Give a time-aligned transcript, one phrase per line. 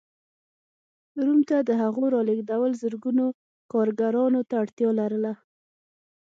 [1.23, 3.25] روم ته د هغو رالېږدول زرګونو
[3.71, 5.33] کارګرانو ته اړتیا لرله.